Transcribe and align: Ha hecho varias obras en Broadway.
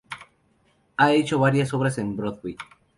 Ha 0.97 1.11
hecho 1.13 1.37
varias 1.37 1.75
obras 1.75 1.99
en 1.99 2.17
Broadway. 2.17 2.57